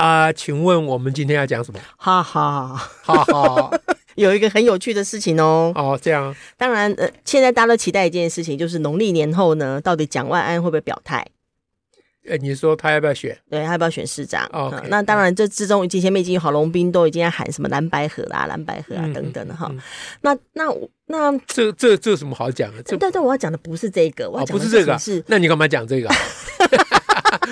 [0.00, 1.78] 啊，请问我们今天要讲什么？
[1.98, 3.70] 哈哈哈哈，
[4.16, 5.70] 有一个很有趣的事情哦。
[5.74, 6.34] 哦，这样。
[6.56, 11.26] 当然，呃，现在大家都期待一件事情，就是农历年后呢，到底蒋万安会不会表态？
[12.26, 13.36] 呃，你说他要不要选？
[13.50, 14.48] 对，他要不要选市长？
[14.54, 19.82] 哦、okay, 嗯，那当然，这之中前面已经有郝龙斌都已经在喊什么蓝白合啦、蓝白合啊等等的哈、嗯嗯。
[20.22, 20.74] 那那
[21.08, 22.82] 那这这这有什么好讲的？
[22.98, 26.08] 但但我要讲的不是这个，我要讲的不是这个，是那你干嘛讲这个？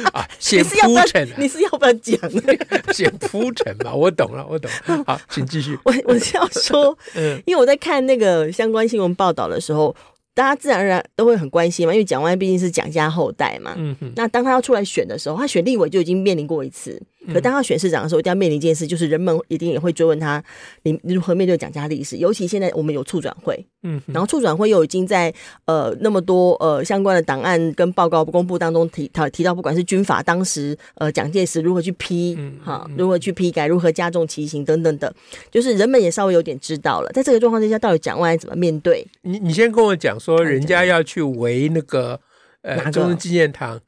[0.13, 2.19] 啊， 先铺陈，你是要不要讲？
[2.93, 5.05] 先铺陈嘛，我懂了，我懂了。
[5.07, 5.79] 好，请继续。
[5.85, 9.95] 我我是要说，嗯，因为我在看那个相关新闻报道的时候。
[10.35, 13.75] 大家自然而然都会很关心嘛，因为蒋万安毕竟是蒋家后代嘛。
[13.77, 14.13] 嗯哼。
[14.15, 17.03] 那当他要出来选的时候，他选立委就已经面临过一次。
[17.33, 20.43] 可当他选市长的时候，一定要面临一件事，就是人们一定也会追问他，
[20.83, 22.17] 你如何面对蒋家历史？
[22.17, 25.35] 尤其现在我们有促转会，嗯，然后促转会又已经在
[25.67, 35.13] 呃那么多呃相关的档案跟报告公布当中提他提到，不管是军法当时呃蒋介石如何去批，哈，如何去批改，如何加重其刑等等的，
[35.51, 37.11] 就是人们也稍微有点知道了。
[37.13, 39.07] 在这个状况之下，到底蒋万安怎么面对？
[39.23, 42.21] 你你先跟我讲说，人家要去围那个
[42.63, 43.81] 呃中正纪念堂。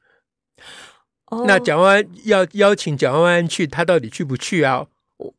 [1.46, 4.86] 那蒋万安要邀请蒋万安去，他到底去不去啊？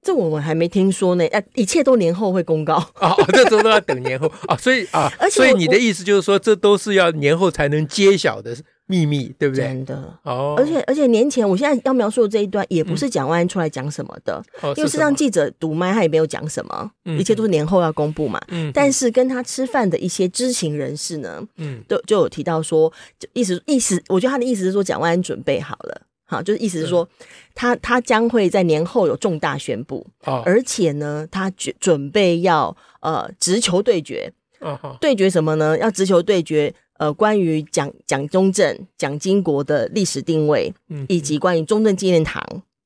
[0.03, 1.25] 这我们还没听说呢。
[1.27, 4.55] 哎，一切都年后会公告哦，这都都要等年后啊。
[4.55, 8.55] 所以啊， 所以你的意思就是说，这都是要年后才能揭晓的。
[8.91, 9.63] 秘密对不对？
[9.63, 10.13] 真的。
[10.23, 18.41] 哦，而且而且年前，我现在要描述的这一段也不是蒋万安出来讲什么的，嗯、因为是让记者堵麦，他也没有讲什么，嗯，一切都是年后要公布嘛。
[18.49, 27.07] 嗯，但是跟他吃饭的一些知情人士呢，嗯，都就有提到说，就意思意思，我觉得他的意思是说，蒋万安准备好了，好，就是意思是说，
[27.55, 35.77] 他他将会在年后有重大宣布，哦，而且呢，他准准备要呃直球对决，哦，对决什么呢？
[35.77, 36.73] 要直球对决。
[37.01, 42.39] 呃，关于蒋蒋中正、蒋经国的历史定位，嗯，以及关于中正纪念堂，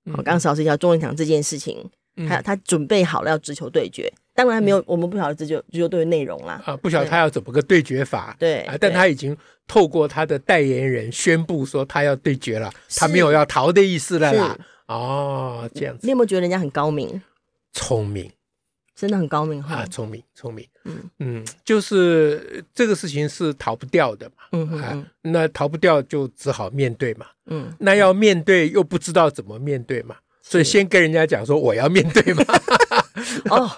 [0.05, 9.35] 我刚刚老师讲中正堂这件事情，嗯，还有他准备好了要直球对决，当然没有，嗯，我们不晓得直球直球对决内容啦，啊，不晓得他要怎么个对决法，对，啊，但他已经
[9.67, 17.21] 透过他的代言人宣布说他要对决了，他没有要逃的意思了啦，哦，这样子，你有没有觉得人家很高明？
[17.73, 18.31] 聪明。
[18.95, 21.09] 真的很高明哈，啊，聪明聪明，嗯。
[21.19, 32.43] 嗯，就是这个事情是逃不掉的嘛，嗯嗯，啊，那逃不掉就只好面对嘛，嗯，那要面对又不知道怎么面对嘛，所以先跟人家讲说我要面对嘛，
[33.49, 33.71] 哦，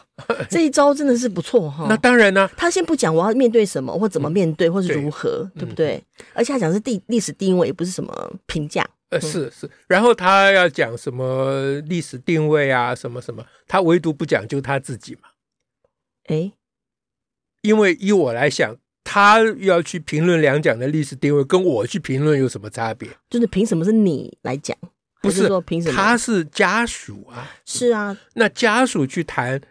[0.49, 6.03] 这一招真的是不错哈，那当然呢，他先不讲我要面对什么或怎么面对或是如何，对不对？
[6.33, 8.87] 而且他讲是地历史定位，也不是什么评价。
[9.09, 15.29] 呃，是是，然后他要讲什么历史定位啊，什么什么，他唯独不讲究他自己嘛。
[16.25, 16.51] 哎，
[17.61, 23.07] 因为依我来想，他要去评论两蒋的历史定位，跟我去评论有什么差别？
[23.29, 24.77] 就是凭什么是你来讲？
[25.27, 25.95] 不是，说凭什么？
[25.95, 27.49] 他是家属啊。
[27.65, 29.61] 是啊，那家属去谈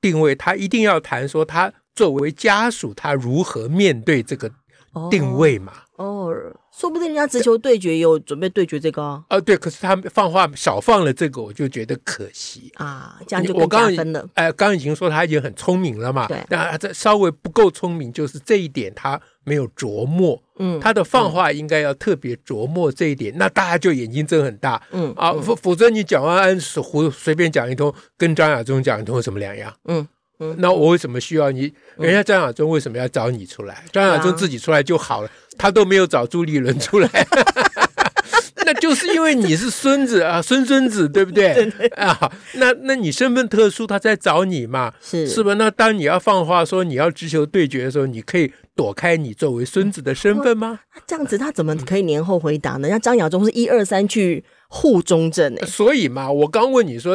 [0.00, 4.50] 定位，他一定要谈说他作为家属，他如何面对这个
[5.10, 5.72] 定位嘛。
[5.96, 6.26] 哦。
[6.26, 9.22] 哦说不定人家直球对决也有准备对决这个哦。
[9.28, 13.20] 呃，对，可是他们放话少放了这个，我就觉得可惜啊。
[13.26, 14.26] 这样就更加分了。
[14.34, 16.26] 哎，刚刚已经说他已经很聪明了嘛。
[16.26, 16.42] 对。
[16.48, 20.42] 那这稍微不够聪明，就是这一点他没有琢磨。
[20.58, 20.80] 嗯。
[20.80, 24.82] 他的放话应该要特别琢磨这一点，嗯、那大家就眼睛睁很大。
[24.92, 25.12] 嗯。
[25.16, 29.72] 啊，否否则你蒋万安胡随便讲一通，跟张亚中讲一通有什么两样？
[29.84, 30.08] 嗯。
[30.58, 31.72] 那我为什么需要你？
[31.96, 33.84] 人家张亚中为什么要找你出来？
[33.92, 37.08] 张亚中自己出来就好了，他都没有找朱立伦出来，
[38.64, 41.68] 那就是因为你是孙子啊，孙孙子对不 对？
[41.96, 44.92] 啊，那那你身份特殊，他在找你嘛？
[45.00, 45.54] 是是吧？
[45.54, 50.80] 那当你要放话说你要直球对决的时候，你可以躲开你作为孙子的身份吗？
[51.06, 52.88] 这样子他怎么可以年后回答呢？
[52.88, 54.44] 人家张亚中是一二三去。
[54.74, 57.12] 护中正哎，所以嘛，我刚问你说，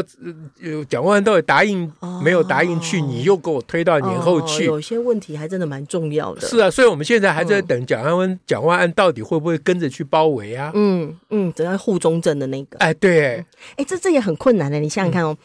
[0.61, 1.91] 呃，蒋万安到底答应
[2.23, 6.41] 没有答应去，哦、你又给我推到年后去，哦，有些问题还真的蛮重要的。
[6.41, 10.71] 是啊，所以我们现在还在等蒋万安，蒋万安到底会不会跟着去包围啊？
[10.75, 13.45] 嗯嗯，等下护中正的那个，哎对，哎、
[13.77, 15.35] 欸，这这也很困难的，你想想看哦。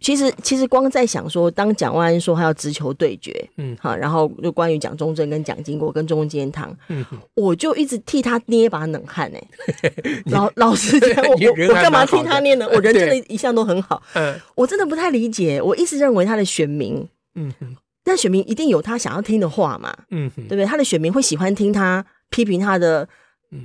[0.00, 7.04] 其实其实光在想说，当蒋万安说他要直球对决，嗯，好，然后就关于蒋中正跟蒋经国跟中间堂，嗯，
[7.34, 9.42] 我就一直替他捏把冷汗哎，
[10.32, 11.34] 老老实讲， 我
[11.68, 12.66] 我干嘛替他捏呢？
[12.72, 17.52] 我人真的一向都很好，嗯，我真的不太理解，我一直认为他的选民，嗯。
[17.60, 20.64] 哼，但选民一定有他想要听的话嘛，嗯哼，对不对？
[20.64, 23.06] 他的选民会喜欢听他批评他的。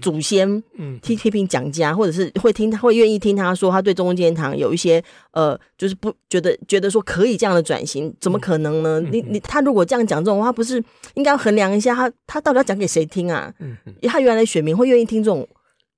[0.02, 9.00] 祖先，嗯，批批评讲家，或者是会听他，会愿意听他说，他对中间堂有一些，呃，就是不觉得觉得说可以这样的转型，怎么可能呢？
[9.02, 10.84] 嗯、你你他如果这样讲这种话，不是
[11.14, 13.54] 应该要衡量一下他他到底要讲给谁听啊？
[13.60, 15.48] 嗯，他原来选民会愿意听这种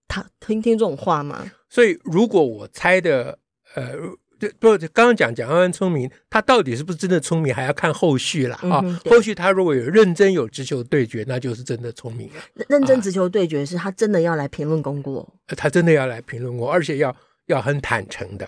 [0.08, 1.50] 他听听这种话吗？
[1.70, 3.40] 所以如果我猜的，
[3.76, 3.94] 呃。
[4.40, 8.84] 对，不，刚刚讲蒋万安聪明，他到底是不是真的聪明，还要看后续了啊。
[9.10, 12.66] 后续他如果有认真有直球对决，那就是真的聪明了。
[12.70, 17.16] 认真直球对决是他真的要来评论功过，他真的要来评论过，而且要
[17.48, 18.48] 要很坦诚的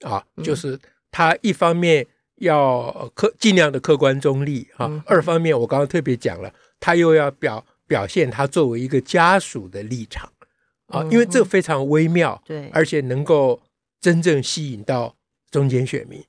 [0.00, 0.78] 啊，就是
[1.10, 2.06] 他一方面
[2.36, 10.32] 要客尽量的客观中立啊，二方面我刚刚特别讲了，他又要表表现他作为一个家属的立场
[10.86, 13.60] 啊，因为这非常微妙，对，而且能够。
[14.00, 15.14] 真正吸引到
[15.50, 16.24] 中间选民，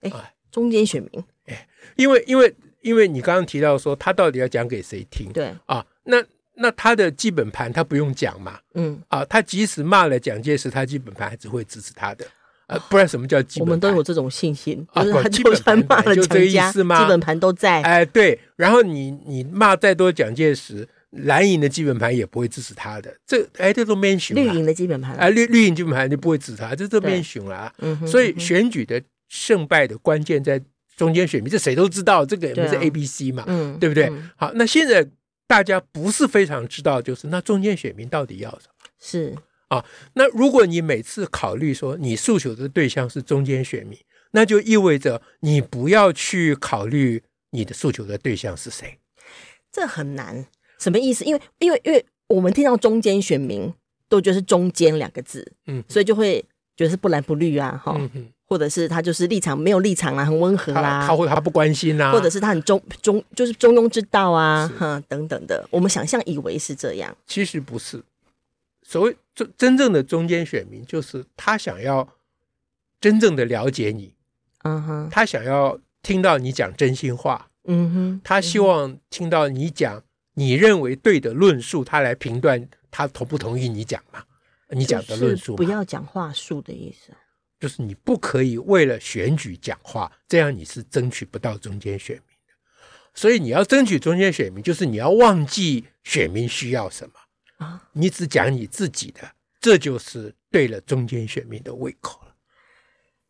[0.00, 1.66] 哎，中间选民，哎，
[1.96, 5.32] 因为因为因为你刚刚提到说他到底要讲给谁听？
[5.32, 5.54] 对。
[5.66, 6.22] 啊，那
[6.56, 9.00] 那他的基本盘他不用讲嘛，嗯。
[9.08, 12.26] 啊，他即使骂了蒋介石，他基本盘还是会支持他的，
[12.66, 13.68] 啊，不然什么叫基本盘？
[13.68, 20.86] 我们都有这种信心啊，不，基本盘骂了蒋家，基本盘都在，哎，对，然后你你骂再多蒋介石。
[21.10, 24.36] 蓝营的基本盘也不会支持他的，这哎，这都面选。
[24.36, 27.74] 绿营的基本盘，哎，绿绿营基本盘就不会支持他，这都面选了啊。
[27.78, 30.62] 嗯，所以选举的胜败的关键在
[30.96, 34.12] 中间选民，这谁都知道，这个也不是 A B C 嘛，嗯，对不对？
[34.36, 35.04] 好，那现在
[35.48, 38.88] 大家不是非常知道，就是那中间选民到底要什么？
[39.00, 39.34] 是
[39.68, 39.84] 啊，
[40.14, 43.98] 那如果你每次考虑说你诉求的对象是中间选民，
[44.30, 47.20] 那就意味着你不要去考虑
[47.50, 48.98] 你的诉求的对象是谁，
[49.72, 50.46] 这很难。
[50.80, 51.24] 什么意思？
[51.24, 53.72] 因为因为因为我们听到中间选民
[54.08, 56.44] 都觉得是中间两个字，嗯，所以就会
[56.76, 68.02] 觉得是不蓝不绿啊，哈、嗯，或者是他就是立场没有立场啊，很温和啦，他或他不关心啊，或者是他很中中就是中庸之道啊，哈，等等的，我们想象以为是这样，其实不是。
[68.82, 72.08] 所谓真真正的中间选民，就是他想要
[73.00, 74.14] 真正的了解你，
[74.62, 80.02] 嗯哼，他想要听到你讲真心话，嗯哼，他希望听到你讲。
[80.34, 84.22] 你认为对的论述，他来评断他同不同意你讲嘛？
[84.70, 87.12] 你讲的论述，不要讲话术的意思，
[87.58, 92.54] 就是你不可以为了选举讲话，这样你是争取不到中间选民的。
[93.12, 97.14] 所以你要争取中间选民，就是你要忘记选民需要什么
[97.66, 102.29] 啊，你只讲你自己的，这就是对了中间选民的胃口了。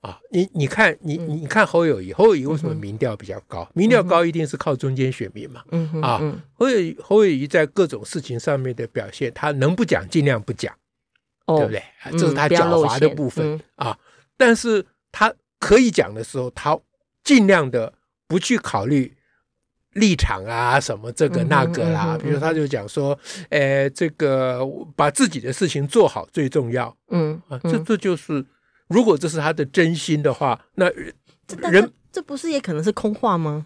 [0.00, 3.64] 啊，你你看，你你看侯友谊，侯友谊为什么民调比较高？
[3.64, 5.62] 嗯、民调高一定是靠中间选民嘛。
[5.72, 6.18] 嗯啊，
[6.54, 10.74] 侯友宜侯友谊在各种事情上面的表现，他能不讲尽量不讲，
[11.44, 11.82] 哦、对不对？
[12.12, 13.98] 这是他狡猾的部分、嗯、啊。
[14.38, 16.78] 但是他可以讲的时候，他
[17.22, 17.92] 尽量的
[18.26, 19.14] 不去考虑
[19.92, 22.16] 立场啊，什么这个那个啦。
[22.16, 23.18] 比如他就讲说，
[23.50, 24.66] 呃，这个
[24.96, 26.96] 把自己的事情做好最重要。
[27.10, 28.42] 嗯啊，这这就是。
[28.90, 31.14] 如果这是他的真心的话，那人
[31.46, 33.64] 这，这不是也可能是空话吗？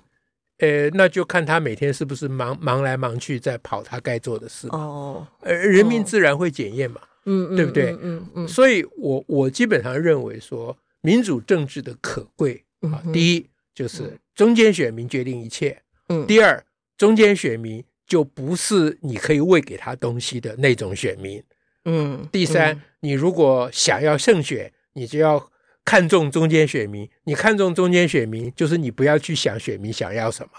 [0.58, 5.26] 呃，那就看他每天是不是忙忙来忙去，在跑他该做的事哦。
[5.40, 7.92] 呃，人民自然会检验嘛，嗯，对不对？
[7.92, 8.00] 嗯嗯。
[8.02, 15.80] 嗯嗯，所以我我基本上认为说，民主政治的可贵啊，嗯、第一就是中间选民决定一切，
[16.10, 16.26] 嗯。
[16.26, 16.62] 第二，
[16.98, 21.42] 中间选民就不是你可以喂给他东西的那种选民，
[21.86, 22.28] 嗯。
[22.30, 24.70] 第三，嗯、你如果想要胜选。
[24.94, 25.50] 你就要
[25.84, 30.50] 看重中间选民，你看重中间选民，就是你不要去想选民想要什么，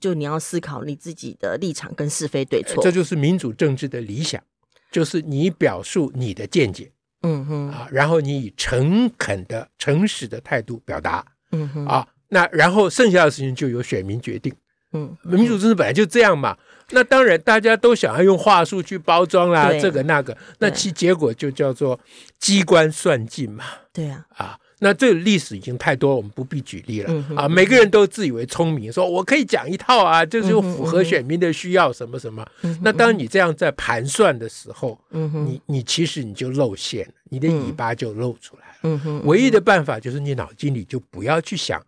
[0.00, 4.42] 就你要思考你自己的立场跟是非对错，这就是民主政治的理想，
[4.90, 6.90] 就是你表述你的见解，
[7.22, 7.70] 嗯哼。
[7.70, 11.86] 啊，然后你以诚恳的、诚实的态度表达，嗯哼。
[11.86, 14.54] 啊，那然后剩下的事情就由选民决定，
[14.92, 16.56] 嗯，民主政治本来就这样嘛。
[16.90, 21.98] 那当然，大家都想要用话术去包装啦，这个那个，那其结果就叫做
[22.38, 23.64] 机关算尽嘛。
[23.92, 27.24] 对啊，啊，那这个历史已经太多，我们不必举例了。
[27.36, 32.46] 啊，每个人都自以为聪明，说我可以讲一套啊，就是符合选民的需要，什么什么。
[32.82, 39.20] 那当你这样在盘算的时候，嗯、你你其实你就露馅，你的尾巴就露出来了。
[39.24, 41.82] 唯一的办法就是你脑筋里就不要去想。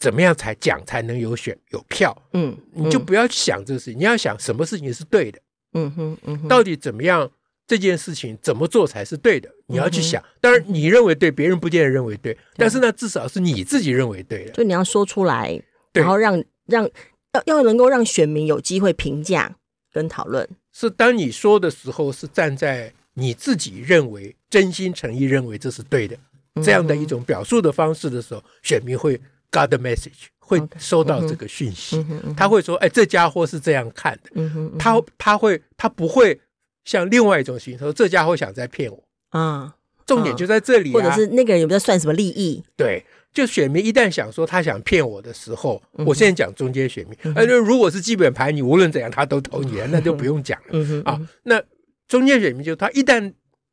[0.00, 2.16] 怎么样才讲才能有选有票？
[2.32, 5.38] 嗯，你就不要去想这个事情，你要想什么事情是对的。
[5.74, 7.30] 嗯哼，嗯哼，到底怎么样
[7.66, 9.48] 这件事情怎么做才是对的？
[9.66, 10.20] 你要去想。
[10.40, 14.54] 当然，你认为对，别人不见得认为对，但是呢，至少是你自己认为对的。
[14.54, 16.88] 所以你要说出来，然后让让
[17.32, 19.54] 要要能够让选民有机会评价
[19.92, 20.48] 跟讨论。
[20.72, 26.16] 是当你说的时候，是站在你自己认为真心诚意认为这是对的
[26.62, 32.04] 这样的一种表述的方式的时候，选民会 got the message，会收到这个讯息。
[32.36, 36.40] 他会说：“哎，这家伙是这样看的。”他他会他不会。
[36.82, 39.76] 像另外一种形式，说这家伙想在骗我啊，
[40.06, 42.64] 重点就在这里、啊，或者是那个人有没有算什么利益？
[42.74, 43.04] 对，
[43.34, 51.20] 就选民一旦想说他想骗我的时候，嗯、我现在讲中间选民，呃、嗯，如果是基本盘，你无论怎样他都投你，那就不用讲了、嗯、啊。
[51.42, 51.62] 那
[52.08, 53.30] 中间选民就他一旦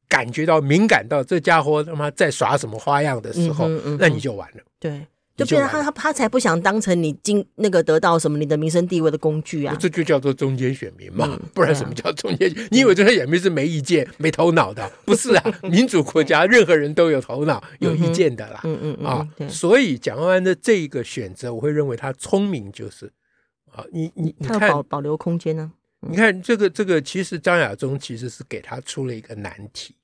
[0.09, 4.57] 感觉到敏感到这家伙他妈在耍什么花样的时候，嗯嗯、那你就完了。
[4.81, 5.07] 对。
[5.37, 9.77] 就变成他他他才不想当成你经那个得到什么你的民生地位的工具啊！
[9.79, 12.51] 这就叫做中间选民嘛， 不然什么叫中间？
[12.71, 14.91] 你以为中间选民是没意见、没头脑的？
[15.05, 18.61] 不是啊，民主国家任何人都有头脑、有意见的啦。
[18.63, 23.05] 嗯嗯啊，所以蒋万安的这一个选择，我会认为他聪明，就是
[23.71, 25.71] 啊，你你你看保保留空间呢？
[26.01, 29.95] 你看这个这个，其实张亚中其实是给他出了一个难题。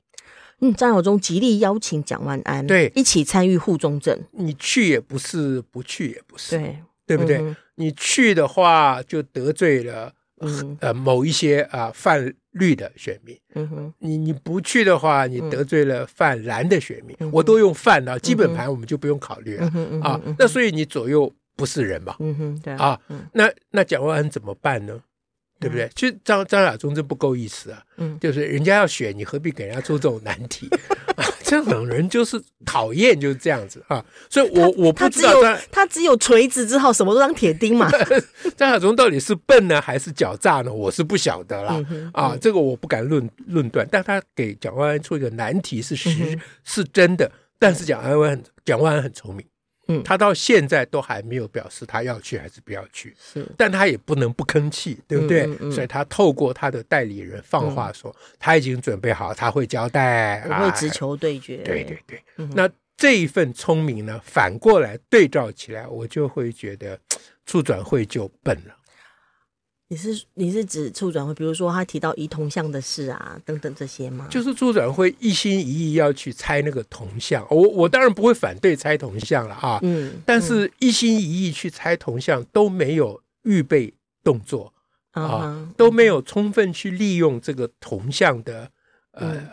[0.64, 2.92] 嗯，张亚中极力邀请蒋万安对。
[2.96, 6.78] 一起参与护中正，你去也不是，不去也不是，对。
[7.06, 7.38] 对不对？
[7.40, 20.20] 嗯、你去的话就得罪了、嗯、呃某一些啊、呃、泛绿的选民，嗯哼，你你不去的话，你得罪了泛蓝的选民，嗯、我都用泛了，基本盘我们就不用考虑了、嗯、啊。
[20.40, 24.98] 那所以你左右不是人嘛，嗯哼，对啊，嗯、那那蒋万安怎么办呢？
[25.64, 25.90] 对不对？
[25.96, 27.82] 其实张张亚中真不够意思啊！
[27.98, 30.68] 嗯，就是人家要选，你何必给人家出这种难题
[31.16, 31.24] 啊？
[31.44, 34.04] 这种人就是讨厌，就是这样子啊！
[34.30, 37.90] 所以我，我我不知道他他只有锤子之后，什么都当铁钉嘛。
[38.58, 40.74] 张亚中到底是笨呢，还是狡诈呢？
[40.74, 41.80] 我是不晓得啦。
[42.12, 43.88] 啊，这个我不敢论论断。
[43.90, 49.46] 但他给蒋万安出一个难题是实是真的，但是蒋万安蒋万安很聪明。
[49.98, 55.44] 嗯，他到现在都还没有表示他要去还是不要去，是，但他也不能不吭气，对不对？
[55.46, 61.58] 嗯嗯、所以他透过他的代理人放话说，嗯、他已经准备好，他会交代，不会直球对决。
[61.58, 67.00] 啊、对对对，嗯、那这一份聪明呢，反过来对照起来，我就会觉得
[67.46, 68.76] 促转会就笨了。
[69.94, 74.28] 你是你是指促转会，比如说他提到移铜像的事啊，等等这些吗？
[74.28, 84.74] 就是促转会一心一意要去拆那个铜像，我我当然不会反对拆铜像了啊，嗯，但是一心一意去拆铜像都没有预备动作、
[85.14, 88.72] 嗯、啊，都没有充分去利用这个铜像的
[89.12, 89.34] 呃。
[89.34, 89.48] 嗯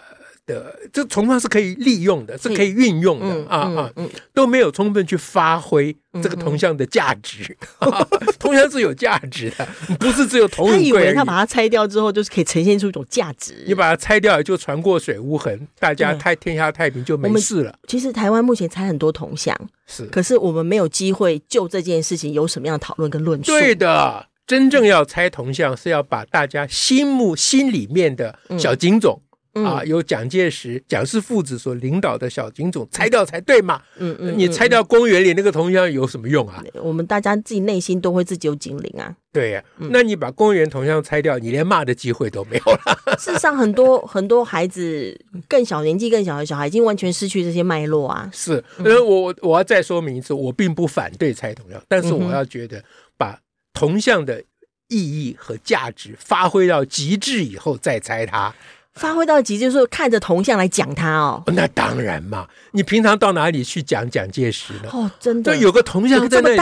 [0.47, 7.57] 的这铜像是可以利用的，是可以运用的、嗯、啊啊，嗯嗯、都没有充分去发挥这个铜像的价值。
[8.39, 9.69] 铜、嗯、像是有价值的，
[9.99, 10.69] 不是只有铜。
[10.69, 13.63] 他以为他把它拆掉之后，就是可以呈现出一种价值。
[13.67, 17.79] 你把它拆掉，就船过水无痕，大家太天下太平就没事了。
[17.87, 19.57] 其实台湾目前拆很多铜像，
[19.87, 23.53] 是，可是我们没有机会就这件事情有什么样的讨论跟论述。
[23.53, 29.21] 对的，真正要拆铜像，是要把大家心目心里面的小警总。
[29.55, 33.83] 嗯啊，由蒋介石、蒋氏父子所领导的小警总拆掉才对嘛？
[33.99, 36.63] 嗯嗯，你拆掉公园里那个铜像有什么用啊？
[36.75, 39.15] 我们大家自己内心都会自己有警铃啊。
[39.33, 43.17] 对呀，那你把公园铜像拆掉，你连骂的机会都没有了。
[43.19, 48.31] 事实上，很多很多孩子更小年纪更小的小孩已经完全失去这些脉络啊。
[48.33, 52.83] 是，呃，我我要再说明一次，我并不反对拆铜像，但是我要觉得
[53.17, 53.39] 把
[53.73, 54.43] 铜像的
[54.89, 58.55] 意义和价值发挥到极致以后再拆它。
[58.95, 61.43] 发挥到极致，就是说看着铜像来讲他哦。
[61.47, 64.91] 那当然嘛，你平常到哪里去讲蒋介石呢？
[64.93, 66.61] 哦，真的，就有个铜像在那里，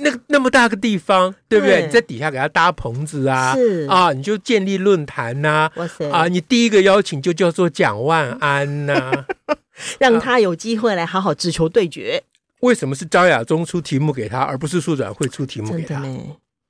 [0.00, 1.82] 那个那么大个地方，对不对？
[1.82, 9.24] 你在底下给他搭棚子啊，是啊，你就建立论坛呐，哇塞啊，你第一个邀请就叫做蒋万安呐，
[9.98, 12.22] 让他有机会来好好直球对决。
[12.60, 16.02] 为什么是张亚中出题目给他，而不是促转会出题目给他？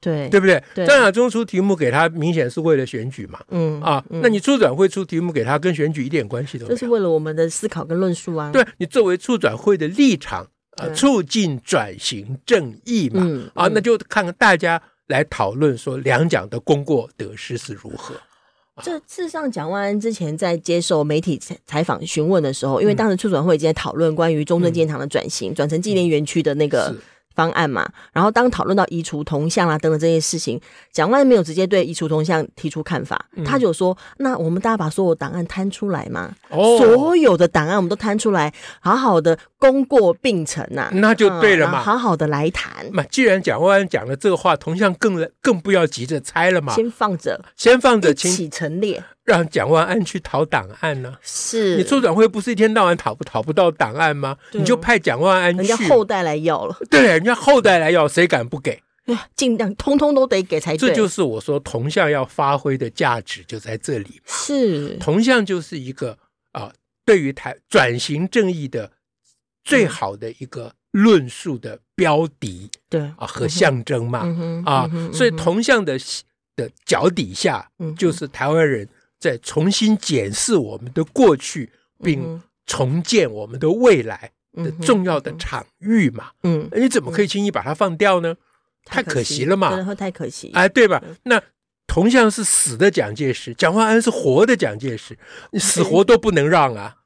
[0.01, 0.63] 对对不对？
[0.87, 3.41] 张亚中出题目给他，明显是为了选举嘛。
[3.51, 6.77] 嗯啊，那你促转会出题目给他，跟选举一点关系都没有。
[6.77, 8.53] 这是为了我们的思考跟论述啊。
[8.53, 13.23] 对，你作为促转会的立场啊，促进转型正义嘛。
[13.25, 18.15] 嗯啊，那就看看大家来讨论说两蒋的功过得失是如何。
[18.81, 21.37] 这事实上，蒋万安之前在接受媒体
[21.67, 26.95] 采访询问的时候，因为当时促转会已经在讨论关于中正纪念堂的转型，转成纪念园区的那个。
[27.39, 42.85] 方案嘛，然后当讨论到移除铜像啊等等这些事情，蒋万安没有直接对移除铜像提出看法，嗯、他就说：“那我们大家把所有档案摊出来嘛，哦、所有的档案我们都摊出来，好好的功过并成呐、啊，那就对了嘛，嗯、好好的来谈。
[42.93, 43.05] 嘛。
[43.05, 51.19] 既然蒋万安讲了这个话，铜像更更不要急着拆了嘛，先放着，先放着，一起陈列。”让蒋万安去讨档案呢？
[51.21, 54.39] 是你促转会不是一天到晚讨不讨不到档案吗？
[54.53, 56.75] 你就派蒋万安去，人家后代来要了。
[56.89, 58.83] 对，人家后代来要，谁敢不给？
[59.37, 60.89] 尽量通通都得给才对。
[60.89, 64.21] 这就是我说铜像要发挥的价值就在这里。
[64.25, 66.17] 是铜像就是一个
[66.53, 66.73] 啊，
[67.05, 68.91] 对于台转型正义的
[69.63, 74.21] 最好的一个论述的标的，对啊和象征嘛
[74.65, 75.99] 啊，所以铜像的。
[76.59, 81.71] 的脚底下，就是台湾人在重新检视我们的过去，
[82.03, 86.31] 并重建我们的未来的重要的场域嘛。
[86.43, 88.37] 嗯，你怎么可以轻易把它放掉呢？
[88.85, 90.51] 太可惜了嘛，然后太可惜。
[90.55, 91.03] 哎，对吧？
[91.25, 91.43] 那
[91.87, 95.19] 铜像是死的蒋介石，蒋万安是活的蒋介石，
[95.51, 96.98] 你死活都不能让啊。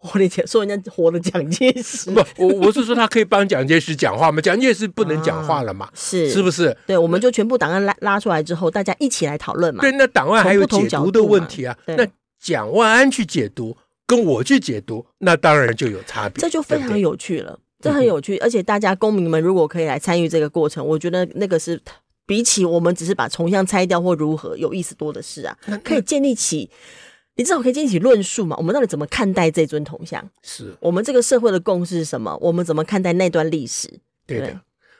[0.00, 4.40] 我的天，说人家活的蒋介石不，我我是说他可以帮蒋介石讲话吗？
[4.42, 5.90] 蒋介石不能讲话了嘛？
[5.94, 6.74] 是是不是？
[6.86, 9.82] 对，我们就全部档案拉拉出来之后，大家一起来讨论嘛。
[9.82, 11.76] 对，那档案还有解读的问题啊。
[11.86, 12.06] 那
[12.40, 13.76] 蒋万安去解读，
[14.06, 16.40] 跟我去解读，那当然就有差别。
[16.40, 18.38] 这就非常有趣了，这很有趣。
[18.38, 21.78] 而且大家公民们如果可以来参与这个过程，我觉得那个是
[22.24, 25.54] 比起我们只是把重像拆掉或如何有意思多的事啊，
[25.84, 26.70] 可以建立起。
[27.40, 28.54] 你至少可以进行论述嘛？
[28.58, 30.22] 我们到底怎么看待这尊铜像？
[30.42, 32.36] 是我们这个社会的共识是什么？
[32.38, 33.88] 我们怎么看待那段历史？
[34.26, 34.48] 对的。
[34.48, 34.58] 对，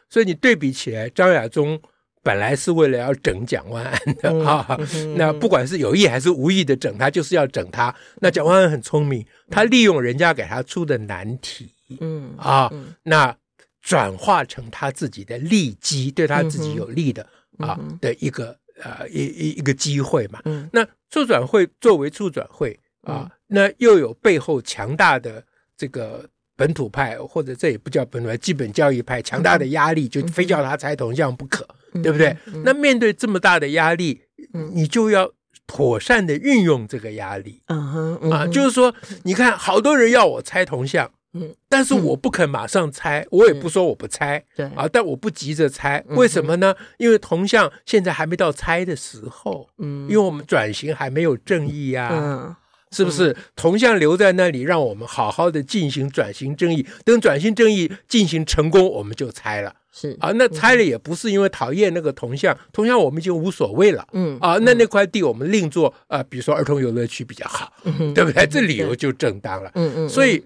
[0.09, 1.79] 所以你对比起来，张亚中
[2.23, 7.95] 本来是为了要整蒋万安的、嗯、啊，嗯、那不管是有意还是无意的整他，就是要整他。
[8.23, 13.37] 那蒋万安很聪明，他利用人家给他出的难题，嗯啊，嗯那
[13.83, 17.27] 转化成他自己的利基，对他自己有利的、
[17.59, 18.57] 嗯、啊的一个。
[18.83, 25.43] 呃，一一一个机会嘛，嗯，那促转会作为促转会啊，嗯、那又有背后强大的
[25.77, 32.29] 这个本土派，或者这也不叫本土派，基本教育派强大的压力，就非叫他拆铜像不可，嗯、对不对？
[32.47, 32.55] 嗯。
[32.55, 34.23] 嗯、那面对这么大的压力，
[34.55, 35.33] 嗯、你就要
[35.67, 38.95] 妥善的运用这个压力，嗯哼啊，就是说，
[39.25, 41.11] 你看，好多人要我拆铜像。
[41.33, 44.67] 嗯，但是我不肯马上拆，我也不说我不拆，对。
[44.75, 46.75] 啊，但我不急着拆，为什么呢？
[46.99, 52.57] 因为铜像现在还没到拆的时候，嗯，因为我们转型还没有正义呀，嗯，
[52.91, 53.37] 是不是？
[53.55, 67.73] 铜像留在那里，让我们好好的进行转型正义，等转型正义进行成功，我们就拆了，是啊，那拆了也不是因为讨厌那个铜像，铜像我们已经无所谓了，嗯啊，那那块地我们另做啊，比如说儿童游乐区比较好，
[68.17, 68.45] 对不对？
[68.49, 70.43] 这理由就正当了，嗯嗯，所以。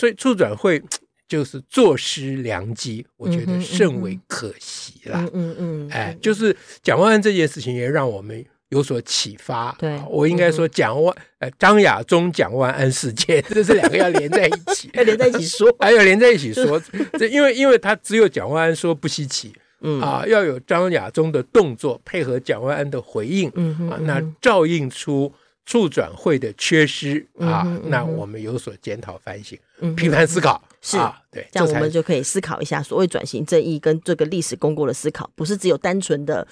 [0.00, 0.82] 所以促转会
[1.28, 5.20] 就是坐失良机，我觉得甚为可惜啦。
[5.34, 9.76] 嗯嗯嗯，哎，就是蒋万安这件事情也让我们有所启发。
[9.78, 16.82] 对，我应该说蒋万呃张亚中蒋万安事件，这是两个要连在一起， 要连在一起说， 还要连在一起说。
[17.18, 25.32] 这因为因为他只有蒋万安说不稀奇，嗯啊，要有张亚中的动作配合蒋万安的回应，嗯啊，那照应出。
[25.70, 36.44] 促转会的缺失啊，那我们有所检讨反省，嗯、批判思考是啊，对，这样我们就可以思考一下所谓转型正义跟这个历史公过的思考，不是只有单纯的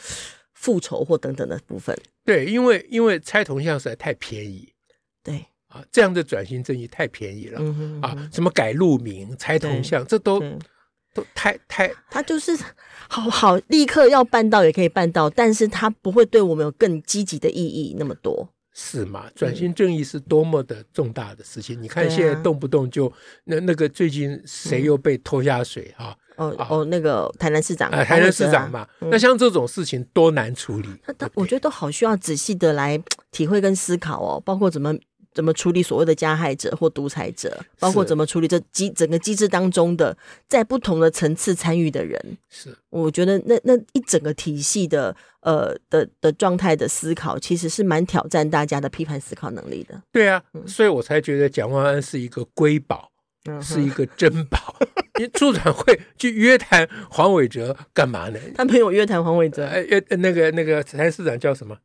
[0.54, 1.98] 复仇或等等的部分。
[2.24, 4.72] 对，因为因为拆铜像实在太便宜，
[5.24, 5.44] 对。
[5.66, 10.40] 啊，这样的转型正义太便宜了、嗯嗯、啊，什么改路名、拆铜像，这都
[11.12, 12.56] 都太太，他就是
[13.10, 18.48] 好好立刻要办到也可以办到，但是他不会对我们有更积极的意义那么多。
[18.80, 19.28] 是嘛？
[19.34, 21.80] 转型正义是多么的重大的事情。
[21.80, 23.12] 嗯、你看现在动不动就、啊、
[23.42, 26.16] 那那个最近谁又被拖下水啊？
[26.36, 28.86] 哦哦，那个台南市长啊，台南市长嘛。
[29.00, 30.88] 嗯、那像这种事情多难处理？
[31.08, 32.96] 那他我觉得都好需要仔细的来
[33.32, 34.94] 体会跟思考哦，包括怎么。
[35.38, 40.16] 怎么处理所谓的加害者或独裁者，包括怎么处理这机整个机制当中的
[40.48, 42.20] 在不同的层次参与的人？
[42.48, 50.02] 是，我觉得那那一整个体系的呃的的状态的思考，其实是蛮挑战大家的批判思考能力的。
[50.10, 53.12] 对啊，嗯、所以我才觉得蒋万安是一个瑰宝，
[53.44, 54.74] 嗯、是一个珍宝。
[55.20, 58.40] 你助转会去约谈黄伟哲干嘛呢？
[58.56, 61.76] 他没有约谈黄伟哲，哎约那个那个台市长叫什么？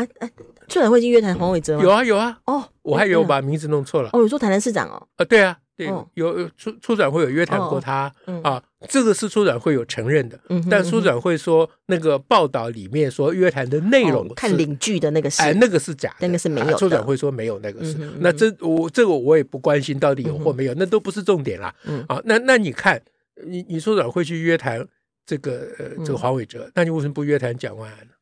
[0.00, 0.30] 哎哎，
[0.66, 2.38] 促转会已经约谈黄伟哲有啊有啊。
[2.46, 4.08] 哦，我还以为我把名字弄错了。
[4.14, 4.22] 哦。
[4.22, 5.06] 你说台南市长哦？
[5.16, 8.10] 啊，对啊，对，有出出转会有约谈过他
[8.42, 16.78] 啊，这个是出转会有承认的，但出转会说那个报道里面说约谈的内容，看领据的那个是哎，那个是假的，那个是没有。
[16.78, 21.74] 出转会说没有那个是，那这我这个我也不关心到底有或没有，那都不是重点啦。
[22.08, 22.98] 啊，那那你看，
[23.44, 24.86] 你你出转会去约谈
[25.26, 28.12] 这个呃这个黄伟哲，那你为什么不约谈蒋万安呢？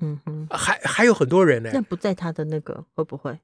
[0.00, 1.70] 嗯哼，还还有很多人呢。
[1.72, 3.38] 那不在他的那个会不会？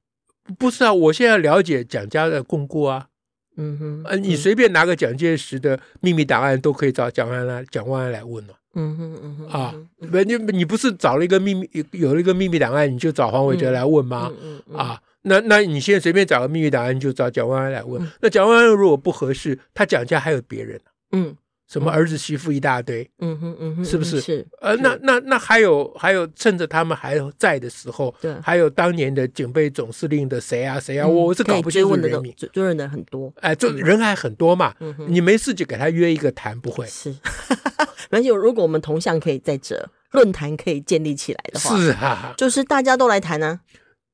[0.59, 3.09] 不是啊，我现在了解蒋家的供过啊。
[3.57, 8.55] 嗯哼，呃，你随便拿个蒋介石的秘密档案都可以找蒋万安、蒋万安来问了。
[8.75, 9.75] 嗯哼嗯哼，啊，
[10.11, 14.31] 不，你你不是找了一个秘密，有了一个秘密档案，你就找黄伟哲来问吗？
[14.75, 18.07] 啊，那那你现在随便找个秘密档案，你就找蒋万安来问。
[18.21, 20.79] 那蒋万安如果不合适，他蒋家还有别人。
[21.13, 21.35] 嗯。
[21.69, 24.21] 什么儿子媳妇一大堆，嗯哼嗯哼，是不是？
[24.21, 34.73] 是呃，那那那还有还有，趁着他们还在的时候，对，还有当年的警备总司令的谁啊谁啊，我是搞不清楚人名，追问的很多，哎，就人还很多嘛，
[35.09, 37.13] 你没事就给他约一个谈，不会是？
[38.11, 43.59] 而且如果我们铜像可以在这论坛可以建立起来的话，是啊，就是大家都来谈呢，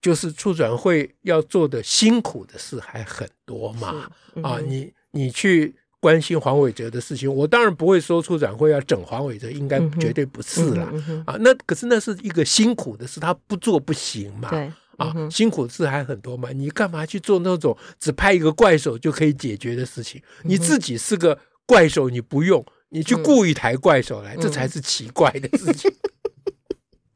[0.01, 4.11] 就是促转会要做的辛苦的事还很多嘛，
[4.43, 5.75] 啊，你你去。
[6.03, 10.91] 关心黄伟哲的事情，我当然不会说出转会要整黄伟哲，应该绝对不是啦。
[10.93, 11.37] 嗯嗯、啊。
[11.39, 14.51] 那可是那是一个辛苦的事，他不做不行嘛。
[14.51, 16.51] 对啊，辛苦的事还很多嘛。
[16.51, 20.21] 你干嘛去做那种只派一个怪手就可以解决的事情？
[20.43, 25.89] 你自己是个怪手，你不用，你去雇一台怪手来，嗯、这才是奇怪的事情。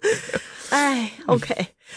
[0.70, 1.54] 哎，OK，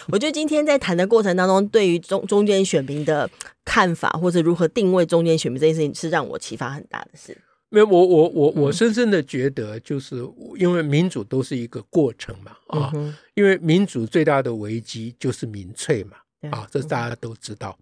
[0.08, 3.30] 我觉得今天在谈的过程当中，对于中中间选民的
[3.66, 7.38] 看法，或者如何定位中间选民这件事情，是让我启发很大的事。
[7.72, 16.18] 没有，我我我我深深的觉得，就是因为民主都是一个过程嘛，啊，嗯、因为民主最大的危机就是民粹嘛，
[16.50, 17.78] 啊，这是大家都知道。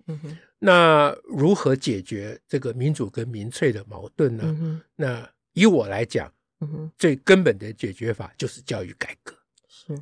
[0.60, 4.44] 那如何解决这个民主跟民粹的矛盾呢？
[4.46, 6.30] 嗯、那以我来讲，
[6.98, 9.34] 最根本的解决法就是教育改革。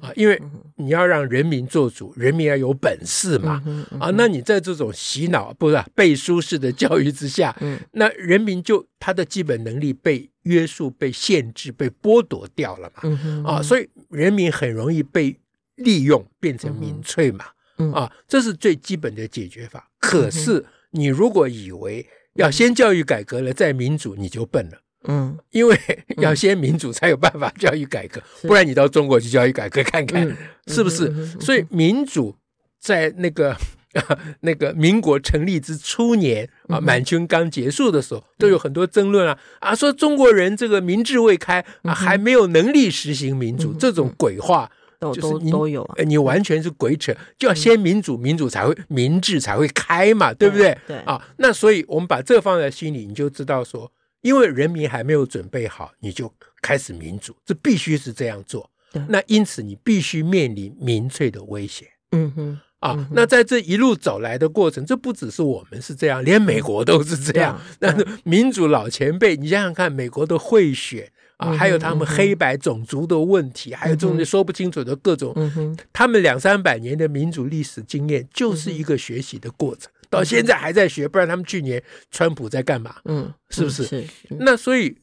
[0.01, 0.41] 啊，因为
[0.77, 3.63] 你要让人民做主，人民要有本事嘛。
[3.99, 7.55] 啊，那你在这种洗脑不是背书式的教育之下，
[7.93, 13.03] 那人民就他的基本能力被约束、被限制、被剥夺掉了嘛。
[13.45, 15.37] 啊，所以人民很容易被
[15.75, 17.45] 利用，变成民粹嘛。
[17.93, 19.89] 啊，这是最基本的解决法。
[19.99, 24.77] 可是你如果以为要先教育改革了再民主，你就笨了。
[25.07, 25.77] 嗯，因为
[26.17, 30.25] 要先民主才有办法教育改革，不然你到中国去教育改革看看，
[30.67, 31.11] 是不是？
[31.39, 32.35] 所以民主
[32.79, 33.55] 在那个
[34.41, 44.69] 那个民国成立之初年啊，满清刚结束的时候，都有很多争论啊啊，说中国人这个民智未开啊，还没有能力实行民主，这种鬼话
[45.13, 50.77] 就是你都有，你完全是鬼扯，就要先民主，民主才会民智才会开嘛，对不对？
[50.87, 50.97] 对。
[50.99, 53.91] 啊，那所以我们把这放在心里，你就知道说。
[54.25, 58.67] 因为人民还没有准备好，你就开始民主，这必须是这样做。
[58.91, 61.85] 对那因此你必须面临民粹的威胁。
[62.11, 67.61] 嗯哼，啊，嗯、那在这一路走来的过程，这不只是我们是这样，连美国都是这样。
[67.79, 79.91] 那、嗯、民主老前辈，你想想看，美国的贿选啊，还有他们黑白种族的问题，嗯、还有这种说不清楚的各种，嗯、他们两三百年的民主历史经验，就是一个学习的过程。
[80.15, 82.95] 到现在还在学，不然他们去年川普在干嘛？
[83.05, 83.83] 嗯，是不是？
[83.83, 84.05] 是。
[84.39, 84.97] 那所以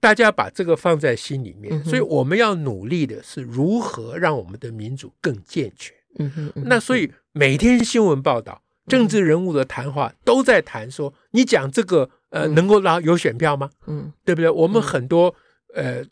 [0.00, 5.94] 大家把这个放在心里面，所以我们要努力的是如何让我们的民主更健全。
[6.18, 6.52] 嗯哼。
[6.66, 13.70] 那所以每天新闻报道、政治人物的谈话都在谈说，你讲这个呃，能够让有选票吗？
[13.86, 14.50] 嗯，对不对？
[14.50, 15.34] 我们很多。
[15.74, 16.04] 呃，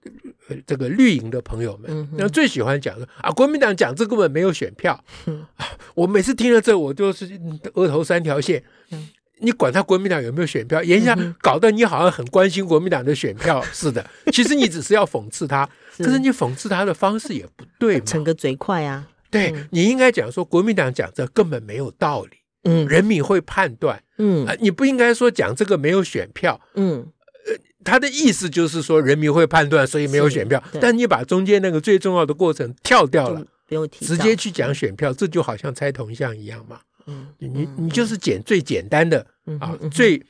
[0.66, 5.03] 这个绿营的朋友们，那最喜欢讲说啊，国民党讲这根本没有选票。
[5.94, 7.40] 我每次听了这，我就是
[7.75, 8.62] 额头三条线。
[9.38, 14.05] 你管他国民党有没有选票，言下搞得你好像很关心国民党的选票似的。
[14.33, 19.09] 其实你只是要讽刺他，可是你讽刺他的方式也不对嘛，逞个嘴快啊。
[19.31, 22.37] 对，你应该讲说国民党讲这根本没有道理。
[22.64, 24.03] 嗯，人民会判断。
[24.18, 26.61] 嗯，你不应该说讲这个没有选票。
[26.75, 27.07] 嗯。
[27.84, 30.62] 他的意思就是说，人民会判断，所以没有选票。
[30.80, 33.44] 但你把中间那个最重要的过程跳掉了，
[34.00, 36.80] 直接去讲选票，这就好像猜铜像一样嘛。
[37.06, 39.26] 嗯，你你就是捡最简单的
[39.60, 40.22] 啊，最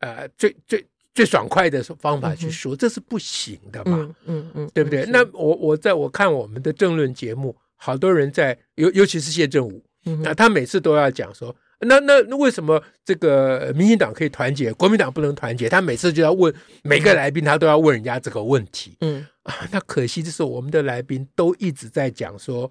[0.00, 4.14] 呃最最最爽快的方法去说，这是不行的嘛。
[4.24, 5.04] 嗯嗯，对不对？
[5.06, 9.84] 那我我在我看我们的政论节目，好多人在尤尤其是谢振武，
[10.22, 11.54] 那他每次都要讲说。
[11.80, 15.68] 那那那为什么这个民进党可以团结，国民党不能团结？
[15.68, 18.96] 他每次就要问每个来宾，他都要问人家这个问题。
[19.00, 22.68] 嗯啊，那可惜的是，我们的来宾都一直在讲说，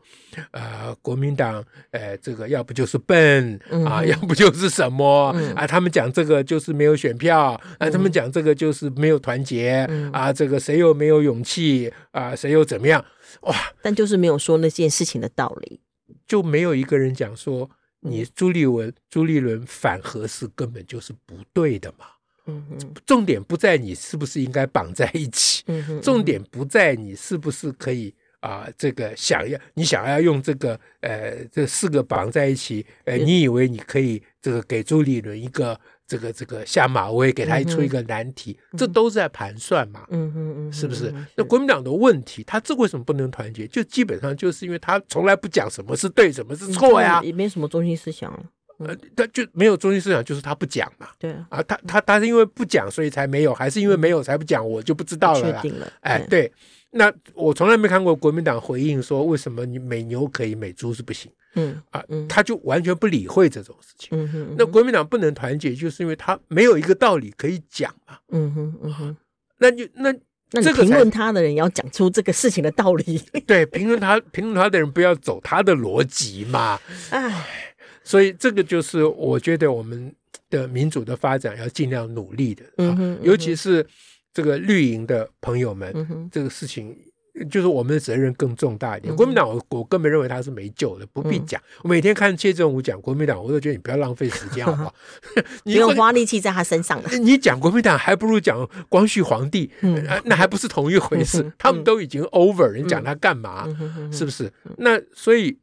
[0.51, 5.65] 呃，国民党，呃，这个要不就是笨啊，要不就是什么啊？
[5.67, 12.35] 他们讲这个就是没有选票啊，他们讲这个就是没有团结啊，这个谁又没有勇气啊？
[12.35, 13.05] 谁又怎么样？
[13.41, 13.55] 哇！
[13.81, 15.79] 但就是没有说那件事情的道理，
[16.27, 17.69] 就没有一个人讲说。
[18.05, 22.05] 你朱立文、朱立伦反核是根本就是不对的嘛。
[22.47, 41.13] 嗯嗯，重点不在你是不是应该绑在一起，嗯，重点不在你是不是可以啊、呃，这个想要你想要用这个呃这四个绑在一起，呃，你以为你可以这个给朱立伦一个这个这个下马威，给他出一个难题，嗯、这都是在盘算嘛，嗯嗯嗯，是不是？
[41.35, 43.67] 那国民党的问题，他这为什么不能团结？
[43.67, 48.31] 就基本上就是因为他从来不讲什么是对，什么是错呀，也没什么中心思想。
[48.77, 51.07] 呃，他就没有中心思想，就是他不讲嘛。
[51.17, 54.67] 对啊，他他他是因为不讲，所以才没有，还是因为没有才不讲？
[54.69, 55.41] 我就不知道了。
[55.41, 55.89] 确定了。
[56.01, 56.51] 哎，对，
[56.91, 61.31] 那我从来没看过国民党回应说，为什么你美牛可以，美猪是不行？
[61.55, 64.09] 嗯啊，他就完全不理会这种事情。
[64.11, 64.55] 嗯哼。
[64.57, 68.17] 那国民党不能团结，就是因为他没有一个道理可以讲嘛。
[68.29, 69.17] 嗯哼嗯哼。
[69.57, 70.13] 那就那
[70.51, 73.21] 那这个评论他的人要讲出这个事情的道理。
[73.47, 76.79] 对，评论他评论他的人不要走他的逻辑嘛。
[77.09, 77.45] 唉。
[78.03, 80.13] 所以这个就是我觉得我们
[80.49, 83.83] 的民主的发展要尽量努力的，嗯哼，尤其是
[84.35, 86.93] 这个绿营的朋友们，这个事情
[87.49, 89.15] 就是我们的责任更重大一点。
[89.15, 91.61] 国民党，我我根本认为他是没救的，不必讲。
[91.83, 94.93] 我每天看谢振武讲国民党，我都觉得你不要浪费时间，好不好？
[95.63, 97.09] 你用花力气在他身上了。
[97.17, 99.71] 你讲国民党，还不如讲光绪皇帝，
[100.25, 101.49] 那还不是同一回事？
[101.57, 103.65] 他们都已经 over，你讲他干嘛？
[104.11, 104.51] 是不是？
[104.79, 105.57] 那所以。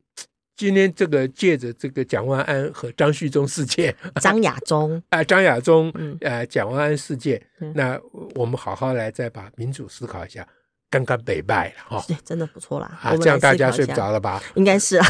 [0.62, 5.03] 今天这个借着这个蒋万安和张旭忠事件， 张亚中。
[5.09, 7.42] 啊，张亚中，呃，蒋万安事件，
[7.75, 7.98] 那
[8.37, 10.46] 我们好好来再把民主思考一下。
[10.93, 12.99] 刚刚北拜了哈，对真的不错啦。
[13.03, 14.43] 啊，这样大家睡不着了吧？
[14.57, 15.07] 应该是啊。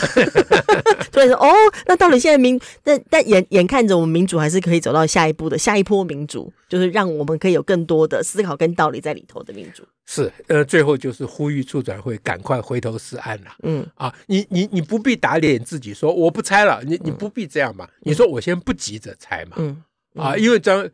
[1.13, 1.53] 所以说，哦，
[1.87, 9.83] 那到底现在民，但但眼眼看着我们民主还是可以走到下一步的，下一波民主就是让我们可以有更多的思考跟道理在里头的民主。
[10.07, 13.51] 是，呃，最后就是呼吁促转会赶快回头是岸了。
[13.65, 17.89] 嗯啊，你你你不必打脸自己说我不拆了，你你不必这样嘛。
[18.03, 19.57] 你说我先不急着拆嘛。
[19.57, 19.83] 嗯
[20.17, 20.89] 啊，因为张。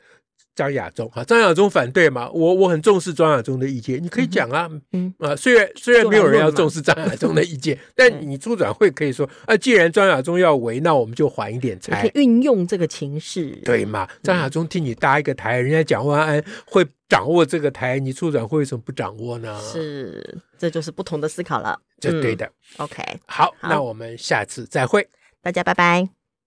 [0.58, 2.28] 张亚中哈，张亚中反对嘛？
[2.30, 14.08] 我我很重视张亚中的意见，你可以讲啊，嗯啊，虽然虽然没有人要重视张亚中的意见，但你出转会可以说啊，既然张亚中要围，那我们就缓一点拆，运用这个情势，对嘛？
[14.20, 19.60] 张亚中替你搭一个台，人家蒋万安会掌握这个台，你出转会为什么不掌握呢？
[19.62, 22.50] 是，这就是不同的思考了，这对的。
[22.78, 25.08] OK，好，那我们下次再会，
[25.40, 26.17] 大家拜拜。